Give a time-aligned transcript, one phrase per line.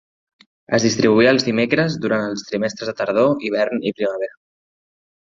[0.77, 4.33] Es distribuïa els dimecres durant els trimestres de tardor, hivern i primavera.